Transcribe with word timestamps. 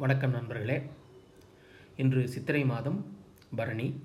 வணக்கம் 0.00 0.30
நண்பர்களே. 0.30 0.82
இன்று 1.96 2.28
சித்திரை 2.28 2.64
மாதம் 2.64 3.16
பரணி. 3.56 4.00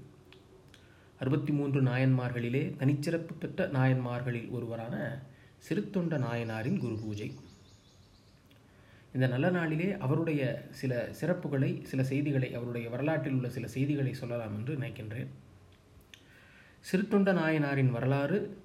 அறுபத்தி 1.20 1.52
மூன்று 1.52 1.82
நாயன்மார்களிலே 1.82 2.75
தனிச்சிறப்பு 2.75 3.33
பெற்ற 3.40 3.67
நாயன்மார்களில் 3.67 4.50
ஒருவரான 4.50 5.21
சிறுத்தொண்ட 5.58 6.17
நாயனாரின் 6.17 6.77
குரு 6.77 7.00
பூஜை. 7.03 7.33
இந்த 9.13 9.27
நல்ல 9.27 9.50
நாளிலே 9.50 9.97
அவருடைய 9.97 10.68
சில 10.71 11.10
சிறப்புகளை 11.21 11.84
சில 11.84 12.04
செய்திகளை 12.04 12.54
அவருடைய 12.54 12.89
வரலாற்றில் 12.89 13.34
உள்ள 13.34 13.50
சில 13.50 13.68
செய்திகளை 13.68 14.14
சொல்லலாம் 14.14 14.55
என்று 14.55 14.77
நினைக்கின்றேன். 14.77 15.27
சிறுத்தொண்ட 16.80 17.34
நாயனாரின் 17.34 17.91
வரலாறு 17.91 18.57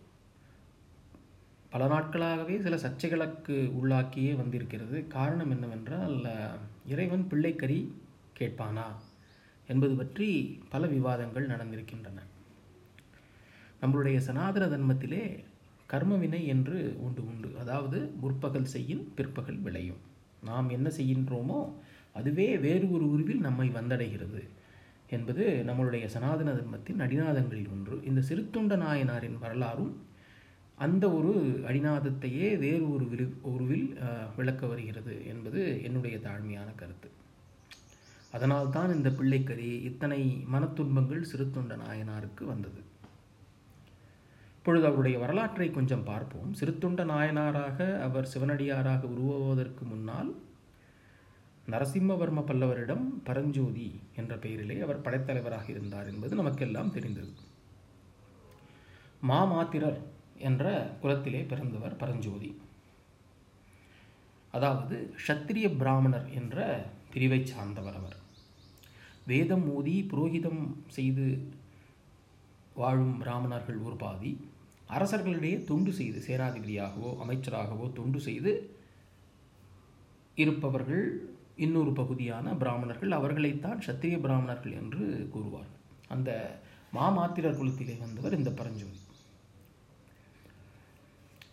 பல 1.70 1.86
நாட்களாகவே 1.86 2.60
சில 2.60 2.76
சர்ச்சைகளுக்கு 2.76 3.72
உள்ளாக்கியே 3.72 4.36
வந்திருக்கிறது. 4.36 5.06
காரணம் 5.06 5.50
என்னவென்றால் 5.50 6.58
இறைவன் 6.92 7.24
பிள்ளைக்கறி 7.30 7.80
கேட்பானா 8.38 8.88
என்பது 9.68 9.94
பற்றி 9.94 10.28
பல 10.68 10.82
விவாதங்கள் 10.86 11.50
நடந்திருக்கின்றன. 11.52 12.18
நம்மளுடைய 13.82 14.18
சனாதன 14.28 14.64
தர்மத்திலே 14.66 15.24
கர்மவினை 15.92 16.40
என்று 16.54 16.78
ஒன்று 17.04 17.22
உண்டு. 17.30 17.48
அதாவது 17.58 17.98
முற்பகல் 18.22 18.72
செய்யும் 18.74 19.04
பிற்பகல் 19.16 19.60
விளையும். 19.66 20.00
நாம் 20.42 20.68
என்ன 20.68 20.88
செய்கின்றோமோ 20.98 21.60
அதுவே 22.12 22.48
வேறு 22.58 22.86
ஒரு 22.90 23.04
உருவில் 23.10 23.40
நம்மை 23.40 23.66
வந்தடைகிறது 23.68 24.42
என்பது 25.08 25.44
நம்மளுடைய 25.68 26.04
சனாதன 26.06 26.50
தர்மத்தின் 26.52 27.00
அடிநாதங்களில் 27.00 27.70
ஒன்று. 27.74 27.96
இந்த 28.08 28.20
சிறுத்துண்ட 28.28 28.76
நாயனாரின் 28.84 29.38
வரலாறும் 29.44 29.92
அந்த 30.84 31.04
ஒரு 31.16 31.32
அடிநாதத்தையே 31.68 32.46
வேறு 32.64 32.84
ஒரு 32.94 33.04
விரு 33.12 33.24
உருவில் 33.50 33.88
விளக்க 34.36 34.62
வருகிறது 34.66 35.14
என்பது 35.32 35.60
என்னுடைய 35.86 36.16
தாழ்மையான 36.26 36.68
கருத்து. 36.80 37.08
அதனால்தான் 38.36 38.90
இந்த 38.96 39.08
பிள்ளைக்கறி 39.18 39.70
இத்தனை 39.88 40.20
மனத்துன்பங்கள் 40.54 41.28
சிறுத்தொண்ட 41.30 41.74
நாயனாருக்கு 41.84 42.44
வந்தது. 42.52 42.80
இப்பொழுது 44.58 44.86
அவருடைய 44.90 45.16
வரலாற்றை 45.24 45.68
கொஞ்சம் 45.70 46.06
பார்ப்போம். 46.10 46.50
சிறுத்தொண்ட 46.60 47.04
நாயனாராக 47.12 47.78
அவர் 48.06 48.30
சிவனடியாராக 48.32 49.02
உருவாவதற்கு 49.14 49.84
முன்னால் 49.84 50.30
நரசிம்மவர்ம 51.72 52.44
பல்லவரிடம் 52.50 53.04
பரஞ்சோதி 53.28 53.88
என்ற 54.20 54.32
பெயரிலே 54.44 54.76
அவர் 54.86 55.04
படைத்தலைவராக 55.06 55.66
இருந்தார் 55.74 56.08
என்பது 56.12 56.34
நமக்கெல்லாம் 56.40 56.94
தெரிந்தது. 56.96 57.32
மாமாத்திரர் 59.30 60.00
என்ற 60.48 60.64
குலத்திலே 61.02 61.42
பிறந்தவர் 61.50 62.00
பரஞ்சோதி. 62.02 62.50
அதாவது 64.54 64.96
ஷத்திரிய 65.26 65.66
பிராமணர் 65.80 66.28
என்ற 66.40 66.58
பிரிவை 67.12 67.40
சார்ந்தவர் 67.52 67.98
அவர். 68.00 68.16
வேதம் 69.30 69.66
ஊதி 69.76 69.96
புரோகிதம் 70.12 70.62
செய்து 70.96 71.26
வாழும் 72.80 73.16
பிராமணர்கள் 73.22 73.78
ஒரு 73.86 73.96
பாதி 74.04 74.32
அரசர்களிடையே 74.96 75.56
தொண்டு 75.70 75.90
செய்து 75.98 76.18
சேனாதிபதியாகவோ 76.28 77.10
அமைச்சராகவோ 77.24 77.86
தொண்டு 77.98 78.20
செய்து 78.20 78.52
இருப்பவர்கள் 80.42 81.04
இன்னொரு 81.64 81.92
பகுதியான 82.00 82.54
பிராமணர்கள். 82.62 83.12
அவர்களைத்தான் 83.18 83.84
சத்திரிய 83.86 84.18
பிராமணர்கள் 84.24 84.78
என்று 84.80 85.04
கூறுவார் 85.34 85.70
அந்த 86.14 86.30
மாமாத்திரர் 86.98 87.58
குலத்திலே 87.60 87.96
வந்தவர் 88.04 88.38
இந்த 88.38 88.52
பரஞ்சோதி. 88.60 89.00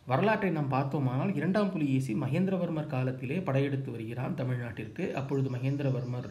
வரலாற்றை 0.09 0.49
நாம் 0.55 0.73
பார்த்தோமானால் 0.73 1.31
இரண்டாம் 1.37 1.71
புலிகேசி 1.71 2.11
மகேந்திரவர்மர் 2.21 2.93
காலத்திலே 2.93 3.37
படையெடுத்து 3.47 3.89
வருகிறான் 3.95 4.37
தமிழ்நாட்டிற்கு. 4.41 5.05
அப்பொழுது 5.19 5.47
மகேந்திரவர்மர் 5.55 6.29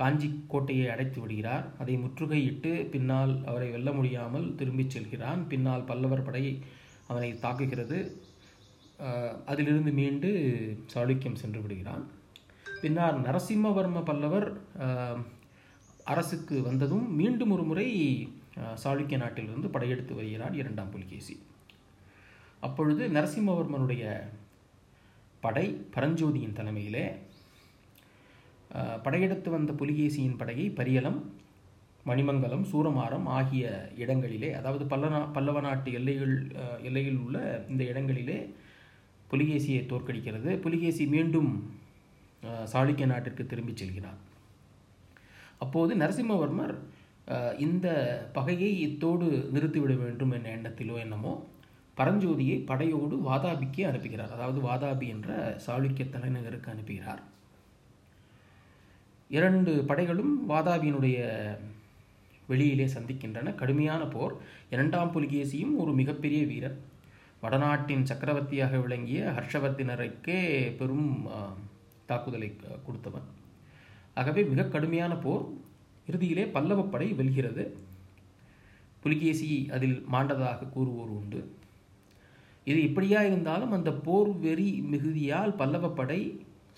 காஞ்சி 0.00 0.28
கோட்டையை 0.52 0.86
அடைத்து 0.92 1.18
விடுகிறார். 1.22 1.64
அதை 1.82 1.94
முற்றுகையிட்டு 2.02 2.72
பின்னால் 2.92 3.32
அவரை 3.50 3.68
வெல்ல 3.76 3.92
முடியாமல் 3.98 4.46
திரும்பிச் 4.60 4.94
செல்கிறான். 4.94 5.40
பின்னால் 5.52 5.88
பல்லவர் 5.90 6.26
படை 6.28 6.44
அவனை 7.10 7.30
தாக்குகிறது. 7.44 7.98
அதிலிருந்து 9.50 9.92
மீண்டு 9.98 10.30
சாளுக்கியம் 10.92 11.40
சென்று 11.42 11.62
விடுகிறான். 11.64 12.04
பின்னர் 12.84 13.18
நரசிம்மவர்ம 13.26 14.04
பல்லவர் 14.10 14.48
அரசுக்கு 16.12 16.56
வந்ததும் 16.68 17.06
மீண்டும் 17.20 17.52
ஒரு 17.56 17.66
முறை 17.70 17.88
சாளுக்கிய 18.84 19.16
நாட்டிலிருந்து 19.24 19.74
படையெடுத்து 19.74 20.12
வருகிறார் 20.20 20.54
இரண்டாம் 20.62 20.94
புலிகேசி 20.96 21.36
அப்பொழுது 22.60 23.02
நரசிம்மவர்மனுடைய 23.08 24.04
படை 25.40 25.66
பரஞ்சோதியின் 25.94 26.58
தலைமையிலே 26.58 27.06
படையெடுத்து 29.04 29.48
வந்த 29.50 29.72
புலிகேசியின் 29.72 30.38
படையை 30.40 30.66
பரியலம் 30.78 31.18
மணிமங்கலம் 32.08 32.64
சூரமாரம் 32.70 33.26
ஆகிய 33.38 33.64
இடங்களிலே 34.02 34.50
அதாவது 34.58 34.84
பல்லநா 34.84 35.20
பல்லவ 35.36 35.60
நாட்டு 35.60 35.90
எல்லைகள் 35.98 36.34
எல்லையில் 36.88 37.20
உள்ள 37.24 37.38
இந்த 37.68 37.82
இடங்களிலே 37.84 38.38
புலிகேசியை 39.30 39.80
தோற்கடிக்கிறது. 39.92 40.50
புலிகேசி 40.64 41.04
மீண்டும் 41.14 41.50
சாளுக்கிய 42.72 43.06
நாட்டிற்கு 43.12 43.44
திரும்பி 43.46 43.72
செல்கிறார். 43.72 44.20
அப்போது 45.64 45.92
நரசிம்மவர்மர் 46.02 46.74
இந்த 47.66 47.88
பகையை 48.32 48.70
இத்தோடு 48.86 49.26
நிறுத்திவிட 49.54 49.94
வேண்டும் 50.04 50.34
என்ற 50.36 50.48
எண்ணத்திலோ 50.56 50.96
என்னமோ 51.04 51.32
பரஞ்சோதியை 51.98 52.56
படையோடு 52.70 53.16
வாதாபிக்கு 53.28 53.82
அனுப்புகிறார். 53.90 54.34
அதாவது 54.36 54.58
வாதாபி 54.68 55.06
என்ற 55.14 55.30
சாளுக்கிய 55.66 56.06
தலைநகருக்கு 56.14 56.70
அனுப்புகிறார். 56.72 57.22
இரண்டு 59.36 59.72
படைகளும் 59.88 60.34
வாதாபியினுடைய 60.48 61.18
வெளியிலே 62.50 62.86
சந்திக்கின்றன. 62.86 63.54
கடுமையான 63.60 64.02
போர். 64.14 64.34
இரண்டாம் 64.74 65.12
புலிகேசியும் 65.14 65.74
ஒரு 65.82 65.92
மிகப்பெரிய 66.00 66.42
வீரர். 66.50 66.76
வடநாட்டின் 67.40 68.04
சக்கரவர்த்தியாக 68.10 68.78
விளங்கிய 68.84 69.20
ஹர்ஷவர்த்தினருக்கே 69.36 70.38
பெரும் 70.78 71.08
தாக்குதலை 72.10 72.48
கொடுத்தவன் 72.86 73.26
ஆகவே 74.20 74.42
மிக 74.52 74.64
கடுமையான 74.74 75.14
போர். 75.24 75.44
இறுதியிலே 76.10 76.44
பல்லவப்படை 76.56 77.08
வெல்கிறது. 77.20 77.64
புலிகேசி 79.02 79.50
அதில் 79.76 79.98
மாண்டதாக 80.12 80.68
கூறுவோர் 80.74 81.12
உண்டு. 81.18 81.40
இது 82.70 82.78
இப்படியா 82.88 83.20
இருந்தாலும் 83.28 83.74
அந்த 83.76 83.90
போர் 84.06 84.30
வெறி 84.44 84.70
மிகுதியால் 84.92 85.52
பல்லவப்படை 85.60 86.20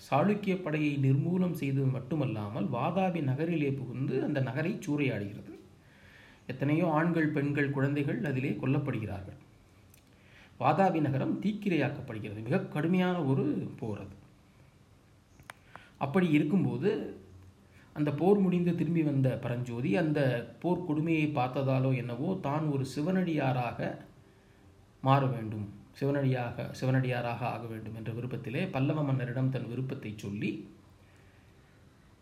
சாளுக்கிய 0.07 0.55
படையை 0.61 0.91
நிர்மூலம் 1.05 1.55
செய்தது 1.61 1.87
மட்டுமல்லாமல் 1.95 2.67
வாதாபி 2.75 3.21
நகரிலே 3.29 3.71
புகுந்து 3.79 4.15
அந்த 4.27 4.39
நகரை 4.39 4.71
சூறையாடுகிறது. 4.85 5.53
எத்தனையோ 6.51 6.85
ஆண்கள் 6.99 7.33
பெண்கள் 7.37 7.73
குழந்தைகள் 7.77 8.19
அதிலே 8.29 8.51
கொல்லப்படுகிறார்கள். 8.61 9.39
வாதாபி 10.59 10.99
நகரம் 11.07 11.33
தீக்கிரையாக்கப்படுகிறது. 11.43 12.39
மிக 12.47 12.59
கடுமையான 12.75 13.17
ஒரு 13.31 13.45
போர் 13.79 13.99
அது. 14.03 14.15
அப்படி 15.97 16.27
இருக்கும்போது 16.37 16.91
அந்த 17.95 18.09
போர் 18.21 18.39
முடிந்து 18.45 18.71
திரும்பி 18.75 19.03
வந்த 19.03 19.29
பரஞ்சோதி 19.45 19.91
அந்த 20.03 20.19
போர் 20.61 20.85
கொடுமையை 20.89 21.25
பார்த்ததாலோ 21.39 21.91
என்னவோ 22.01 22.29
தான் 22.47 22.65
ஒரு 22.75 22.85
சிவனடியாராக 22.95 23.79
மாற 25.03 25.21
வேண்டும். 25.35 25.67
சிவனடியாக 25.99 26.65
சிவனடியாராக 26.79 27.41
ஆக 27.53 27.63
வேண்டும் 27.65 27.95
என்ற 27.95 28.11
விருப்பத்திலே 28.17 28.61
பல்லவ 28.75 29.03
மன்னரிடம் 29.03 29.53
தன் 29.55 29.67
விருப்பத்தை 29.67 30.11
சொல்லி 30.15 30.51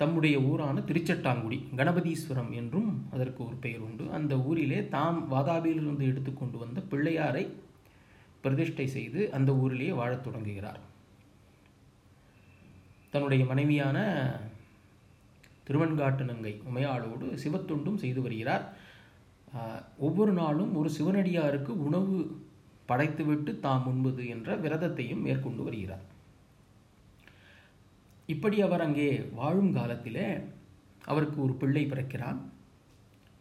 தம்முடைய 0.02 0.38
ஊரான 0.50 0.82
திருச்சட்டாங்குடி 0.90 1.58
கணபதீஸ்வரம் 1.78 2.52
என்றும் 2.52 2.90
அதற்கு 3.14 3.42
ஒரு 3.46 3.56
பெயர் 3.56 3.86
உண்டு. 3.86 4.06
அந்த 4.12 4.34
ஊரிலே 4.50 4.80
தாம் 4.96 5.20
வாதாபியிலிருந்து 5.32 6.06
எடுத்துக்கொண்டு 6.12 6.58
வந்த 6.58 6.82
பிள்ளையாரை 6.92 7.44
பிரதிஷ்டை 8.42 8.88
செய்து 8.88 9.22
அந்த 9.38 9.52
ஊரிலேயே 9.56 9.92
வாழத் 9.92 10.24
தொடங்குகிறார். 10.24 10.82
தன்னுடைய 13.12 13.44
மனைவியான 13.46 13.98
திருவன்காட்டு 15.68 16.24
நங்கை 16.24 16.54
உமையாளோடு 16.69 17.25
சிவத்தொண்டும் 17.44 18.01
செய்து 18.04 18.22
வருகிறார். 18.22 18.66
ஒவ்வொரு 19.98 20.31
நாளும் 20.31 20.75
ஒரு 20.75 20.90
சிவனடியாருக்கு 20.98 21.74
உணவு 21.88 22.18
படைத்துவிட்டு 22.89 23.51
தாம் 23.66 23.88
உண்பது 23.92 24.24
என்ற 24.36 24.56
விரதத்தையும் 24.63 25.24
மேற்கொண்டு 25.28 25.62
வருகிறார். 25.68 26.06
இப்படி 28.34 28.57
அவர் 28.68 28.86
அங்கே 28.86 29.10
வாழும் 29.39 29.74
காலத்திலே 29.78 30.28
அவருக்கு 31.12 31.38
ஒரு 31.45 31.54
பிள்ளை 31.62 31.84
பிறக்கிறார் 31.86 32.39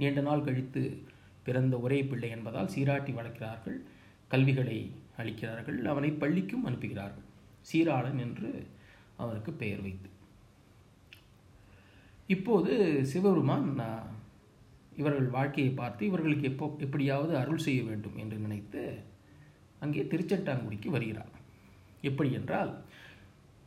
நீண்ட 0.01 0.21
நாள் 0.21 0.47
கழித்து 0.47 0.83
பிறந்த 1.47 1.75
ஒரே 1.85 1.99
பிள்ளை 2.11 2.29
என்பதால் 2.37 2.73
சீராட்டி 2.75 3.13
வளர்க்கிறார்கள் 3.13 3.79
கல்விகளை 4.33 4.79
அளிக்கிறார்கள் 5.21 5.79
அவனை 5.93 6.11
பள்ளிக்கும் 6.23 6.67
அனுப்புகிறார்கள். 6.69 7.27
சீராளன் 7.69 8.21
என்று 8.27 8.51
அவனுக்கு 9.23 9.51
பெயர் 9.63 9.83
வைத்து. 9.87 10.09
இப்போது 12.35 12.73
சிவபெருமான் 13.11 13.69
இவர்கள் 15.01 15.29
வாழ்க்கையை 15.37 15.73
பார்த்து 15.73 16.03
இவர்களுக்கு 16.11 16.47
எப்போ 16.51 16.67
எப்படியாவது 16.87 17.33
அருள் 17.41 17.65
செய்ய 17.67 17.81
வேண்டும் 17.89 18.17
என்று 18.23 18.37
நினைத்து 18.45 18.83
அங்கே 19.87 20.05
திருச்செட்டாங்குடிக்கு 20.13 20.91
வருகிறார் 20.97 21.33
எப்படி 22.03 22.31
என்றால் 22.39 22.73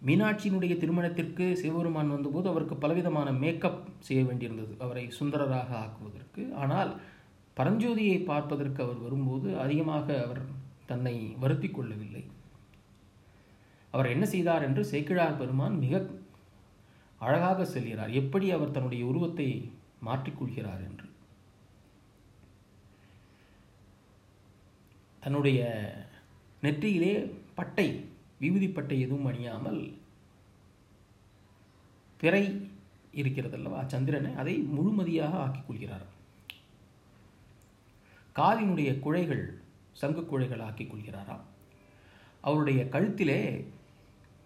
மீனாட்சியினுடைய 0.08 0.74
திருமணத்திற்கு 0.82 1.46
சிவபெருமான் 1.62 2.14
வந்தபோது 2.14 2.48
அவருக்கு 2.52 2.76
பலவிதமான 2.76 3.30
மேக்கப் 3.42 3.82
செய்ய 4.08 4.22
வேண்டியிருந்தது. 4.24 4.74
அவரை 4.78 5.04
சுந்தரராக 5.18 5.70
ஆக்குவதற்கு. 5.86 6.44
ஆனால் 6.62 6.92
பரஞ்சோதியை 7.58 8.18
பார்ப்பதற்கு 8.30 8.80
அவர் 8.84 9.04
வரும்போது 9.06 9.50
அதிகமாக 9.64 10.08
அவர் 10.26 10.42
தன்னை 10.92 11.16
வருத்தி 11.40 11.70
கொள்ளவில்லை. 11.70 12.24
அவர் 13.94 14.14
என்ன 14.14 14.26
செய்தார் 14.26 14.66
என்று 14.68 14.82
சேக்கிழார் 14.86 15.40
பெருமான் 15.42 15.76
மிக 15.84 16.02
அழகாக 17.22 17.66
செல்கிறார். 17.66 18.12
எப்படி 18.22 18.48
அவர் 18.58 18.76
தன்னுடைய 18.76 19.04
உருவத்தை 19.06 19.50
மாற்றிக்கொள்கிறார் 20.08 20.84
என்று. 20.90 21.08
தன்னுடைய 25.24 25.62
நெற்றியிலே 26.64 27.32
பட்டை 27.56 27.88
விபூதி 28.40 28.70
பட்டை 28.70 29.00
எதுவும் 29.02 29.28
அணியாமல் 29.28 29.94
பிறை 32.22 32.44
இருக்கிறதல்லவா? 33.16 33.86
சந்திரனை 33.86 34.34
அதை 34.36 34.56
முழுமதியாக 34.78 35.40
ஆக்கிக் 35.44 35.68
கொள்கிறார். 35.68 36.08
காதினுடைய 38.36 39.00
குழைகள் 39.00 39.46
சங்கு 39.92 40.26
குழைகள் 40.26 40.60
ஆக்கிக் 40.60 40.92
கொள்கிறாராம். 40.94 41.46
அவருடைய 42.42 42.82
கழுத்திலே 42.84 43.66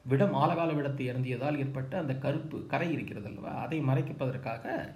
விடம் 0.05 0.33
ஆலகால 0.33 0.75
விடத்தை 0.75 1.09
இறந்தியதால் 1.09 1.57
ஏற்பட்ட 1.57 1.97
அந்த 1.97 2.13
கருப்பு 2.15 2.65
கரை 2.65 2.91
இருக்கிறது 2.91 3.27
அல்லவா 3.27 3.51
அதை 3.65 3.79
மறைக்கப்பதற்காக 3.81 4.93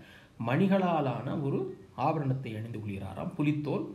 மணிகளாலான 0.47 1.41
ஒரு 1.41 1.59
ஆபரணத்தை 1.95 2.55
அணிந்து 2.55 2.79
கொள்கிறாராம். 2.79 3.33
புலித்தோல் 3.35 3.85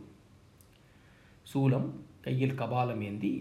சூலம் 1.53 1.89
கையில் 2.25 2.59
கபாலம் 2.61 3.01
ஏந்தி 3.01 3.33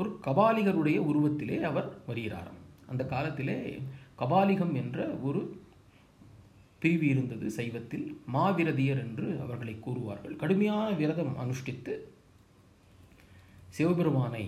ஒரு 0.00 0.10
கபாலிகருடைய 0.26 0.98
உருவத்திலே 1.10 1.56
அவர் 1.70 1.88
வருகிறாராம். 2.08 2.60
அந்த 2.86 3.02
காலத்திலே 3.06 3.58
கபாலிகம் 4.18 4.74
என்ற 4.82 5.06
ஒரு 5.28 5.40
பிரிவு 6.82 7.06
இருந்தது 7.08 7.46
சைவத்தில் 7.56 8.06
மாவிரதியர் 8.34 9.00
என்று 9.04 9.26
அவர்களை 9.40 9.74
கூறுவார்கள். 9.86 10.36
கடுமையான 10.36 10.86
விரதம் 10.90 11.34
அனுஷ்டித்து 11.44 11.94
சிவபெருமானை 13.68 14.44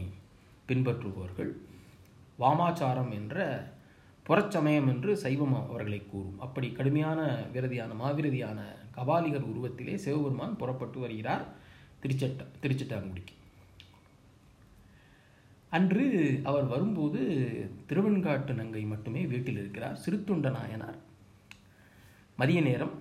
பின்பற்றுபவர்கள். 0.68 1.52
வாமாச்சாரம் 2.38 3.10
என்ற 3.10 3.36
புறச்சமயம் 4.26 4.88
என்று 4.92 5.16
சைவம் 5.16 5.54
அவர்களை 5.54 6.00
கூறும். 6.06 6.38
அப்படி 6.40 6.68
கடுமையான 6.72 7.20
விரதியான 7.54 7.90
மாவிரதியான 8.02 8.60
கபாலிகர் 8.96 9.48
உருவத்திலே 9.50 9.94
சிவபெருமான் 10.04 10.56
புறப்பட்டு 10.56 11.00
வருகிறார். 11.00 11.44
திருச்சட்ட 12.02 12.42
திருச்சிட்டாங்குடிக்கு 12.62 13.34
அன்று 15.76 16.04
அவர் 16.50 16.64
வரும்போது 16.64 17.20
திருவெண்காட்டு 17.88 18.52
நங்கை 18.52 18.82
மட்டுமே 18.82 19.20
வீட்டில் 19.32 19.58
இருக்கிறார். 19.58 20.00
சிறுத்துண்ட 20.04 20.50
நாயனார். 20.50 20.98
மதிய 22.36 22.60
நேரம். 22.60 22.94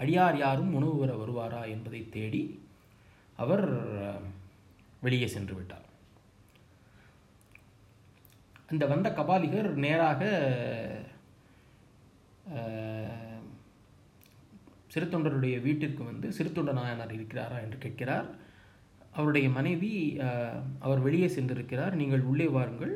அடியார் 0.00 0.36
யாரும் 0.36 0.74
உணவு 0.74 0.94
வர 0.96 1.12
வருவாரா 1.22 1.62
என்பதை 1.68 2.02
தேடி 2.10 2.42
அவர் 3.36 3.66
வெளியே 5.00 5.26
சென்று 5.26 5.54
விட்டார். 5.54 5.86
அந்த 8.70 8.86
வந்த 8.86 9.08
கபாலிகர் 9.10 9.70
நேராக 9.84 10.22
சிறுத்தொண்டருடைய 14.92 15.56
வீட்டிற்கு 15.66 16.02
வந்து 16.04 16.26
சிறுத்தொண்ட 16.38 16.72
நாயனார் 16.78 17.14
இருக்கிறாரா 17.18 17.58
என்று 17.64 17.78
கேட்கிறார். 17.84 18.28
அவருடைய 19.18 19.46
மனைவி 19.58 19.92
அவர் 20.86 21.00
வெளியே 21.06 21.28
சென்றிருக்கிறார். 21.36 21.94
நீங்கள் 22.00 22.26
உள்ளே 22.30 22.46
வாருங்கள் 22.56 22.94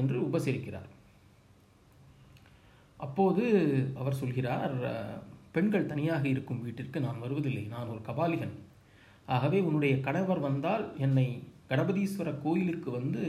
என்று 0.00 0.16
உபசரிக்கிறார். 0.28 0.88
அப்போது 3.06 3.44
அவர் 4.00 4.18
சொல்கிறார் 4.22 4.74
பெண்கள் 5.54 5.90
தனியாக 5.92 6.24
இருக்கும் 6.32 6.64
வீட்டிற்கு 6.66 6.98
நான் 7.06 7.22
வருவதில்லை. 7.24 7.64
நான் 7.74 7.92
ஒரு 7.92 8.02
கபாலிகன். 8.08 8.56
ஆகவே 9.36 9.58
உன்னுடைய 9.68 9.94
கணவர் 10.06 10.42
வந்தால் 10.48 10.86
என்னை 11.06 11.26
கணபதீஸ்வர 11.72 12.28
கோயிலுக்கு 12.44 12.90
வந்து 12.98 13.24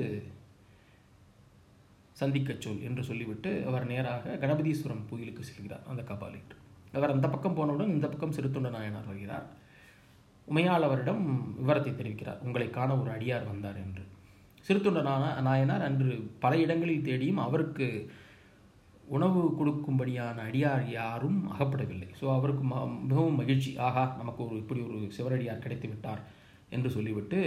சந்திக்கச் 2.21 2.63
சொல் 2.65 2.81
என்று 2.87 3.03
சொல்லிவிட்டு 3.09 3.51
அவர் 3.69 3.85
நேராக 3.91 4.37
கணபதீஸ்வரம் 4.43 5.05
கோயிலுக்கு 5.11 5.43
செல்கிறார் 5.49 5.87
அந்த 5.91 6.01
கபாலிகர் 6.09 6.60
இவர் 6.97 7.13
அந்த 7.15 7.27
பக்கம் 7.33 7.57
போனவுடன் 7.59 7.93
இந்த 7.95 8.07
பக்கம் 8.13 8.35
சிறுத்துண்ட 8.37 8.69
நாயனார் 8.77 9.09
வருகிறார். 9.11 9.45
உமையால் 10.47 10.87
அவரிடம் 10.87 11.23
விவரத்தை 11.59 11.91
தெரிவிக்கிறார். 11.93 12.41
உங்களை 12.45 12.67
காண 12.77 12.89
ஒரு 13.01 13.09
அடியார் 13.17 13.51
வந்தார் 13.51 13.77
என்று. 13.85 14.03
சிறுத்தொண்ட 14.65 15.01
நாயனார் 15.49 15.85
அன்று 15.87 16.15
பல 16.43 16.53
இடங்களில் 16.63 17.07
தேடியும் 17.07 17.39
அவருக்கு 17.45 17.87
உணவு 19.15 19.41
கொடுக்கும்படியான 19.59 20.43
அடியார் 20.47 20.83
யாரும் 20.99 21.39
அகப்படவில்லை. 21.53 22.09
ஸோ 22.19 22.25
அவருக்கு 22.35 22.63
மிகவும் 23.07 23.39
மகிழ்ச்சி. 23.41 23.71
ஆகா 23.87 24.03
நமக்கு 24.19 24.41
ஒரு 24.47 24.57
இப்படி 24.63 24.81
ஒரு 24.89 24.99
சிவரடியார் 25.15 25.63
கிடைத்து 25.63 25.87
விட்டார் 25.91 26.21
என்று 26.75 26.89
சொல்லிவிட்டு 26.95 27.39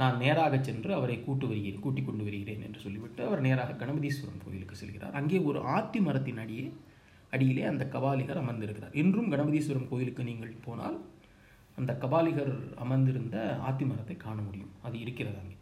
நான் 0.00 0.16
நேராக 0.22 0.54
சென்று 0.68 0.90
அவரை 0.98 1.16
கூட்டு 1.24 1.46
வருகிறேன் 1.50 1.84
கூட்டிக் 1.84 2.08
கொண்டு 2.08 2.26
வருகிறேன் 2.26 2.64
என்று 2.66 2.80
சொல்லிவிட்டு 2.84 3.22
அவர் 3.28 3.44
நேராக 3.46 3.76
கணபதீஸ்வரன் 3.80 4.44
கோயிலுக்கு 4.44 4.76
செல்கிறார். 4.82 5.16
அங்கே 5.20 5.38
ஒரு 5.50 5.60
ஆத்தி 5.74 6.00
மரத்தின் 6.06 6.42
அடியே 6.44 6.66
அடியிலே 7.32 7.64
அந்த 7.64 7.84
கபாலிகர் 7.94 8.40
அமர்ந்திருக்கிறார். 8.42 8.94
இன்றும் 8.94 9.30
கணபதீஸ்வரம் 9.32 9.88
கோயிலுக்கு 9.90 10.22
நீங்கள் 10.24 10.62
போனால் 10.64 10.98
அந்த 11.76 11.92
கபாலிகர் 12.02 12.54
அமர்ந்திருந்த 12.76 13.36
ஆத்தி 13.58 13.84
மரத்தை 13.84 14.16
காண 14.16 14.38
முடியும். 14.40 14.72
அது 14.82 14.96
இருக்கிறது 14.98 15.38
அங்கே. 15.38 15.56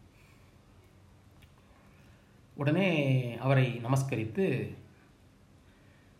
உடனே 2.55 2.87
அவரை 3.37 3.67
நமஸ்கரித்து 3.83 4.45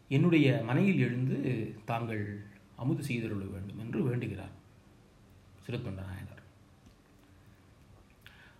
என்னுடைய 0.07 0.47
மனையில் 0.69 1.01
எழுந்து 1.07 1.37
தாங்கள் 1.85 2.23
அமுது 2.75 3.03
செய்தருள 3.07 3.43
வேண்டும் 3.51 3.79
என்று 3.79 3.99
வேண்டுகிறார். 4.09 4.55
சிறுத்தொண்ட 5.65 6.01
நாயனர் 6.01 6.39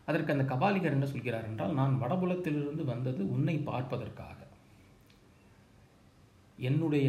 அதற்கு 0.05 0.33
அந்த 0.33 0.45
கபாலிகர் 0.55 0.95
என்ன 0.97 1.05
சொல்கிறார் 1.05 1.43
என்றால் 1.43 1.73
நான் 1.73 1.93
வடபுலத்திலிருந்து 2.01 2.83
வந்தது 2.83 3.21
உன்னை 3.31 3.55
பார்ப்பதற்காக. 3.57 4.37
என்னுடைய 6.67 7.07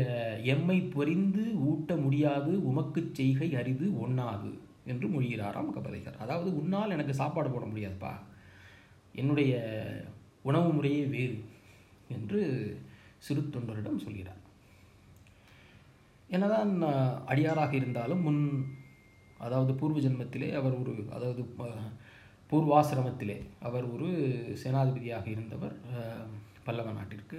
எம்மை 0.55 0.77
பொறிந்து 0.95 1.45
ஊட்ட 1.71 1.97
முடியாது 1.97 2.53
உமக்குச் 2.71 3.15
செய்கை 3.15 3.49
அரிது 3.61 3.87
ஒண்ணாது 4.05 4.51
என்று 4.85 5.07
மொழிகிறாராம் 5.09 5.73
கபதைகர் 5.75 6.21
அதாவது 6.25 6.51
உன்னால் 6.61 6.91
எனக்கு 6.91 7.15
சாப்பாடு 7.15 7.51
போட 7.51 7.65
முடியாதுப்பா. 7.67 8.13
என்னுடைய 9.15 9.53
உணவு 10.43 10.69
முறையே 10.73 11.03
வேறு 11.05 11.37
என்று 12.09 12.41
சிறு 13.19 13.41
தொண்டரிடம் 13.41 14.05
சொல்கிறார். 14.05 14.41
என்னதான் 16.29 16.73
அடியாராக 17.27 17.73
இருந்தாலும் 17.77 18.23
முன் 18.23 18.43
அதாவது 19.39 19.73
பூர்வ 19.75 19.99
ஜென்மத்திலே 20.01 20.49
அவர் 20.53 20.75
ஒரு 20.81 20.93
அதாவது 21.11 21.43
பூர்வாசிரமத்திலே 22.51 23.37
அவர் 23.61 23.87
ஒரு 23.91 24.09
சேனாதிபதியாக 24.63 25.27
இருந்தவர் 25.27 25.75
பல்லவ 26.65 26.93
நாட்டிற்கு 26.93 27.39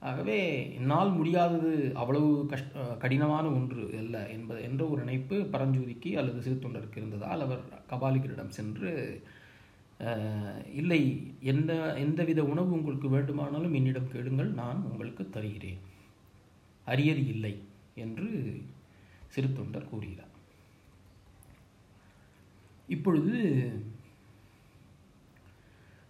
ஆகவே 0.00 0.38
என்னால் 0.74 1.10
முடியாதது 1.10 1.70
அவ்வளவு 1.94 2.46
கஷ்ட 2.46 2.82
கடினமான 2.98 3.46
ஒன்று 3.48 3.82
அல்ல 3.98 4.16
என்பது 4.28 4.60
என்ற 4.62 4.82
ஒரு 4.88 5.00
நினைப்பு 5.02 5.36
பரஞ்சோதிக்கு 5.54 6.10
அல்லது 6.16 6.42
சிறு 6.42 6.56
தொண்டருக்கு 6.56 6.96
இருந்ததால் 6.96 7.40
அவர் 7.40 7.62
கபாலிகரிடம் 7.90 8.56
சென்று 8.58 8.92
இல்லை 10.72 11.00
எந்த 11.40 11.72
எந்தவித 11.96 12.40
உணவு 12.44 12.70
உங்களுக்கு 12.72 13.08
வேண்டுமானாலும் 13.08 13.74
என்னிடம் 13.74 14.10
கேளுங்கள் 14.12 14.50
நான் 14.52 14.80
உங்களுக்கு 14.90 15.30
தருகிறேன். 15.30 15.80
அரியது 16.86 17.22
இல்லை 17.26 17.54
என்று 17.94 18.28
சிறு 19.26 19.52
தொண்டர் 19.52 19.90
கூறுகிறார். 19.90 20.32
இப்பொழுது 22.88 23.36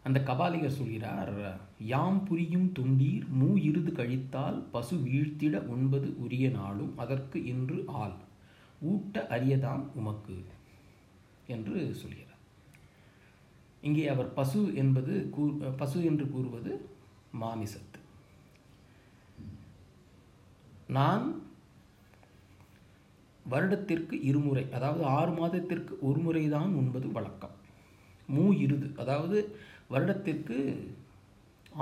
அந்த 0.06 0.18
கபாலிகர் 0.28 0.78
சொல்கிறார் 0.78 1.32
யாம் 1.92 2.18
புரியும் 2.26 2.68
தொண்டீர் 2.78 3.24
மூ 3.38 3.48
இருது 3.68 3.92
கழித்தால் 3.92 4.58
பசு 4.74 4.96
வீழ்த்திட 5.06 5.56
உண்பது 5.74 6.08
உரிய 6.24 6.46
நாளும் 6.50 6.92
அதற்கு 7.04 7.38
இன்று 7.52 7.78
ஆள். 8.02 8.14
ஊட்ட 8.90 9.26
அரியதாம் 9.36 9.84
உமக்கு 9.94 10.36
என்று 11.46 11.76
சொல்கிறார். 12.02 12.22
இங்கே 13.82 14.04
அவர் 14.08 14.30
பசு 14.32 14.60
என்பது 14.74 15.14
கூ 15.34 15.42
பசு 15.76 15.98
என்று 16.04 16.24
கூறுவது 16.30 16.72
மாமிசத்து. 17.40 18.00
நான் 20.96 21.26
வருடத்திற்கு 23.46 24.16
இருமுறை 24.22 24.64
அதாவது 24.76 25.04
ஆறு 25.18 25.32
மாதத்திற்கு 25.32 25.94
ஒரு 26.08 26.18
முறைதான் 26.18 26.72
உண்பது 26.80 27.08
வழக்கம். 27.12 27.54
மூ 28.28 28.44
இருது 28.64 28.86
அதாவது 28.96 29.38
வருடத்திற்கு 29.88 30.56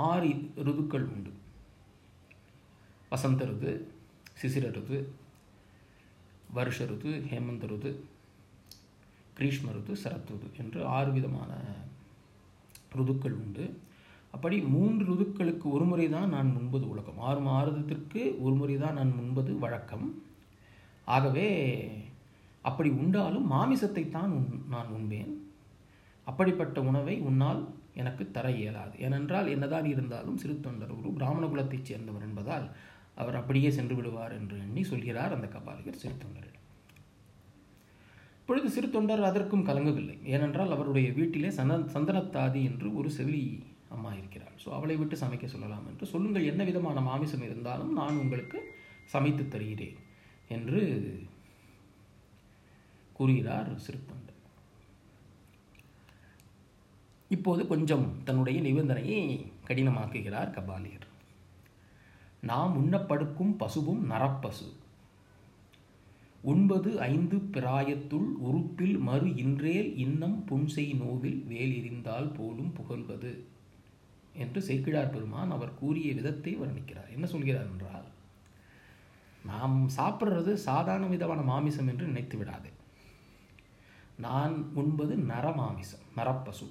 ஆறு 0.09 0.51
ருதுக்கள் 0.55 1.05
உண்டு. 1.13 1.31
வசந்த 3.09 3.45
ருது 3.45 3.85
சிசிர 4.41 4.65
ருது 4.71 5.07
வருஷ 6.53 6.85
ருது 6.85 7.11
ஹேமந்த 7.29 7.65
ருது 7.71 7.91
கிரீஷ்ம 9.39 9.71
ருது 9.75 9.93
சரத் 10.03 10.29
ருது 10.31 10.47
என்று 10.57 10.85
ஆறு 10.85 11.11
விதமான 11.11 11.53
ருதுக்கள் 12.95 13.33
உண்டு. 13.33 13.77
அப்படி 14.31 14.61
மூன்று 14.61 15.05
ருதுக்களுக்கு 15.05 15.63
ஒரு 15.63 15.85
முறை 15.85 16.09
தான் 16.09 16.29
நான் 16.29 16.51
முன்பது 16.51 16.89
உலகம். 16.89 17.19
ஆறு 17.19 17.39
மாதத்திற்கு 17.39 18.43
ஒரு 18.43 18.55
முறை 18.55 18.77
தான் 18.77 18.93
நான் 18.93 19.15
முன்பது 19.15 19.59
வழக்கம். 19.59 20.23
ஆகவே 21.05 21.47
அப்படி 22.61 22.89
உண்டாலும் 22.89 23.51
மாமிசத்தை 23.51 24.09
தான் 24.09 24.31
உண் 24.31 24.63
நான் 24.69 24.87
உண்பேன். 24.87 25.33
அப்படிப்பட்ட 26.23 26.81
உணவை 26.81 27.19
உன்னால் 27.19 27.61
எனக்கு 28.01 28.23
தர 28.35 28.47
இயலாது. 28.61 28.95
ஏனென்றால் 29.05 29.47
என்னதான் 29.53 29.87
இருந்தாலும் 29.93 30.39
சிறு 30.41 30.55
தொண்டர் 30.65 30.95
ஒரு 30.99 31.09
பிராமண 31.19 31.45
குலத்தைச் 31.51 31.89
சேர்ந்தவர் 31.89 32.27
என்பதால் 32.29 32.65
அவர் 33.21 33.39
அப்படியே 33.39 33.69
சென்று 33.77 33.95
விடுவார் 33.97 34.33
என்று 34.39 34.55
எண்ணி 34.65 34.83
சொல்கிறார் 34.91 35.35
அந்த 35.35 35.47
கபாலிகர் 35.55 36.01
சிறு 36.03 36.15
தொண்டரிடம். 36.23 36.63
இப்பொழுது 38.39 38.69
சிறு 38.73 38.87
தொண்டர் 38.95 39.27
அதற்கும் 39.29 39.67
கலங்கவில்லை. 39.69 40.17
ஏனென்றால் 40.33 40.73
அவருடைய 40.75 41.07
வீட்டிலே 41.19 41.51
சந்த 41.59 41.77
சந்தனத்தாதி 41.93 42.61
என்று 42.71 42.87
ஒரு 42.99 43.11
செவிலி 43.17 43.43
அம்மா 43.95 44.11
இருக்கிறாள். 44.17 44.55
ஸோ 44.63 44.67
அவளை 44.77 44.95
விட்டு 44.99 45.15
சமைக்க 45.21 45.45
சொல்லலாம் 45.53 45.87
என்று 45.91 46.05
சொல்லுங்கள். 46.13 46.49
என்ன 46.51 46.63
விதமான 46.69 47.01
மாமிசம் 47.09 47.45
இருந்தாலும் 47.47 47.93
நான் 47.99 48.21
உங்களுக்கு 48.23 48.59
சமைத்து 49.13 49.43
தருகிறேன் 49.47 49.97
என்று 50.55 50.81
கூறுகிறார் 53.17 53.69
சிறு 53.85 53.99
தொண்டர். 54.09 54.24
இப்போது 57.29 57.67
கொஞ்சம் 57.67 58.23
தன்னுடைய 58.23 58.61
நிபந்தனையை 58.61 59.45
கடினமாக்குகிறார் 59.67 60.55
கபாலியர். 60.57 61.07
நாம் 62.41 62.73
உண்ணப்படுக்கும் 62.75 63.57
பசுவும் 63.57 64.11
நரப்பசு. 64.11 64.67
ஒன்பது 66.43 66.99
ஐந்து 66.99 67.37
பிராயத்துள் 67.37 68.27
உறுப்பில் 68.39 68.97
மறு 68.97 69.35
இன்றேல் 69.35 69.97
இன்னம் 69.97 70.43
புன்செய் 70.49 70.95
நோவில் 70.95 71.43
வேல் 71.47 71.71
எறிந்தால் 71.71 72.33
போலும் 72.33 72.73
புகழ்வது 72.73 73.45
என்று 74.33 74.61
சேக்கிழார் 74.61 75.09
பெருமான் 75.09 75.51
அவர் 75.51 75.73
கூறிய 75.73 76.13
விதத்தை 76.13 76.57
வர்ணிக்கிறார். 76.57 77.09
என்ன 77.13 77.25
சொல்கிறார் 77.25 77.69
என்றால் 77.71 78.07
நாம் 79.45 79.89
சாப்பிட்றது 79.97 80.53
சாதாரண 80.53 81.05
விதமான 81.05 81.41
மாமிசம் 81.41 81.87
என்று 81.87 82.05
நினைத்து 82.05 82.37
விடாது. 82.37 82.69
நான் 84.17 84.71
உண்பது 84.73 85.15
நரமாமிசம் 85.17 86.05
நரப்பசு. 86.15 86.67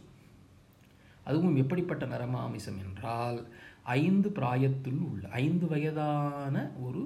அதுவும் 1.24 1.56
எப்படிப்பட்ட 1.56 2.04
நரமாமிசம் 2.06 2.80
என்றால் 2.84 3.38
ஐந்து 3.82 4.28
பிராயத்தில் 4.30 5.00
உள்ள 5.10 5.28
ஐந்து 5.42 5.66
வயதான 5.66 6.56
ஒரு 6.80 7.02